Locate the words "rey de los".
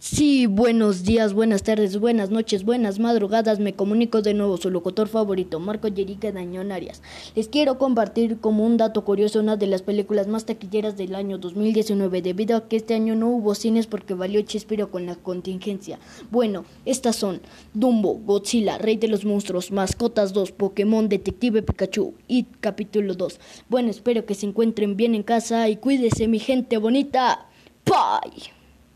18.78-19.24